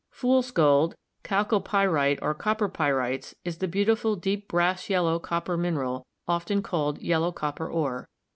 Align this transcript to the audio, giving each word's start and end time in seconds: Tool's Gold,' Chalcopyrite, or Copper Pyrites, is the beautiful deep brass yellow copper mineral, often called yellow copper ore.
Tool's 0.19 0.49
Gold,' 0.49 0.95
Chalcopyrite, 1.23 2.17
or 2.23 2.33
Copper 2.33 2.67
Pyrites, 2.67 3.35
is 3.45 3.59
the 3.59 3.67
beautiful 3.67 4.15
deep 4.15 4.47
brass 4.47 4.89
yellow 4.89 5.19
copper 5.19 5.57
mineral, 5.57 6.07
often 6.27 6.63
called 6.63 6.99
yellow 7.03 7.31
copper 7.31 7.69
ore. 7.69 8.09